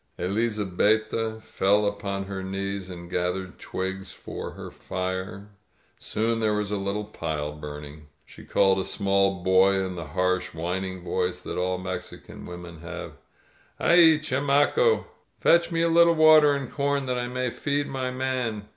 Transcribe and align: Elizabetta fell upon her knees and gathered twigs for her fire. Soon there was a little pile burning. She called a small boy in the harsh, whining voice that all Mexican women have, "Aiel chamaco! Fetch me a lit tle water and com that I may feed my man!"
Elizabetta 0.17 1.39
fell 1.43 1.85
upon 1.85 2.23
her 2.23 2.41
knees 2.41 2.89
and 2.89 3.07
gathered 3.07 3.59
twigs 3.59 4.11
for 4.11 4.53
her 4.53 4.71
fire. 4.71 5.49
Soon 5.99 6.39
there 6.39 6.55
was 6.55 6.71
a 6.71 6.77
little 6.77 7.03
pile 7.03 7.51
burning. 7.51 8.07
She 8.25 8.43
called 8.43 8.79
a 8.79 8.83
small 8.83 9.43
boy 9.43 9.73
in 9.73 9.93
the 9.93 10.07
harsh, 10.17 10.55
whining 10.55 11.03
voice 11.03 11.39
that 11.41 11.59
all 11.59 11.77
Mexican 11.77 12.47
women 12.47 12.79
have, 12.79 13.11
"Aiel 13.79 14.17
chamaco! 14.23 15.05
Fetch 15.39 15.71
me 15.71 15.83
a 15.83 15.87
lit 15.87 16.05
tle 16.07 16.15
water 16.15 16.51
and 16.53 16.71
com 16.71 17.05
that 17.05 17.19
I 17.19 17.27
may 17.27 17.51
feed 17.51 17.85
my 17.87 18.09
man!" 18.09 18.65